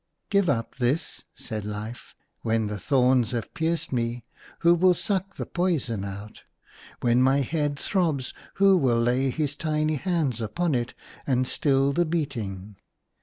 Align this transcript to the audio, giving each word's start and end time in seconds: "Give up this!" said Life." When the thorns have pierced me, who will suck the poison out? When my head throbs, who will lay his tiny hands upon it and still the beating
"Give 0.31 0.49
up 0.49 0.77
this!" 0.79 1.25
said 1.35 1.63
Life." 1.63 2.15
When 2.41 2.65
the 2.65 2.79
thorns 2.79 3.33
have 3.33 3.53
pierced 3.53 3.93
me, 3.93 4.23
who 4.61 4.73
will 4.73 4.95
suck 4.95 5.35
the 5.35 5.45
poison 5.45 6.03
out? 6.03 6.41
When 7.01 7.21
my 7.21 7.41
head 7.41 7.77
throbs, 7.77 8.33
who 8.55 8.77
will 8.77 8.99
lay 8.99 9.29
his 9.29 9.55
tiny 9.55 9.97
hands 9.97 10.41
upon 10.41 10.73
it 10.73 10.95
and 11.27 11.47
still 11.47 11.93
the 11.93 12.05
beating 12.05 12.77